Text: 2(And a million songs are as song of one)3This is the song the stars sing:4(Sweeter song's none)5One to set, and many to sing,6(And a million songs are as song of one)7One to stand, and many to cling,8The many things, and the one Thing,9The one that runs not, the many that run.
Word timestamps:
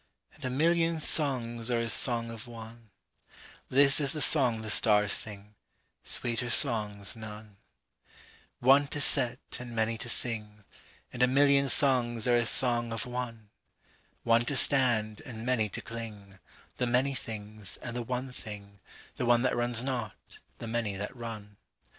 2(And 0.39 0.45
a 0.45 0.49
million 0.49 0.99
songs 0.99 1.69
are 1.69 1.77
as 1.77 1.93
song 1.93 2.31
of 2.31 2.45
one)3This 2.45 4.01
is 4.01 4.13
the 4.13 4.19
song 4.21 4.63
the 4.63 4.71
stars 4.71 5.13
sing:4(Sweeter 5.13 6.49
song's 6.49 7.13
none)5One 7.13 8.89
to 8.89 8.99
set, 8.99 9.37
and 9.59 9.75
many 9.75 9.99
to 9.99 10.09
sing,6(And 10.09 11.21
a 11.21 11.27
million 11.27 11.69
songs 11.69 12.27
are 12.27 12.33
as 12.33 12.49
song 12.49 12.91
of 12.91 13.03
one)7One 13.03 14.43
to 14.47 14.55
stand, 14.55 15.21
and 15.23 15.45
many 15.45 15.69
to 15.69 15.81
cling,8The 15.81 16.89
many 16.89 17.13
things, 17.13 17.77
and 17.77 17.95
the 17.95 18.01
one 18.01 18.31
Thing,9The 18.33 19.25
one 19.27 19.43
that 19.43 19.55
runs 19.55 19.83
not, 19.83 20.17
the 20.57 20.65
many 20.67 20.95
that 20.95 21.15
run. 21.15 21.57